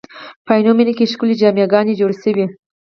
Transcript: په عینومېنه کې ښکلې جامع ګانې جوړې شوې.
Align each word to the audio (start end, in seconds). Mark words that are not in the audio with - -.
په 0.45 0.51
عینومېنه 0.57 0.93
کې 0.97 1.09
ښکلې 1.11 1.35
جامع 1.41 1.65
ګانې 1.73 1.93
جوړې 1.99 2.15
شوې. 2.23 2.45